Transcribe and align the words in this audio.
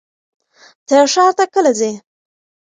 ته 0.87 0.95
ښار 1.13 1.31
ته 1.37 1.43
کله 1.53 1.71
ځې؟ 1.79 1.91